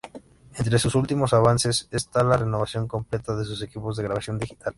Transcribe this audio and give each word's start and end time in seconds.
Entre 0.57 0.79
sus 0.79 0.95
últimos 0.95 1.31
avances, 1.31 1.87
está 1.91 2.23
la 2.23 2.35
renovación 2.35 2.87
completa 2.87 3.35
de 3.35 3.45
sus 3.45 3.61
equipos 3.61 3.95
de 3.97 4.03
grabación 4.03 4.39
digital. 4.39 4.69